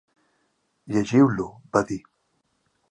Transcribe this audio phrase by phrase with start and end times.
[0.95, 1.47] "Llegiu-lo",
[1.77, 2.03] va dir.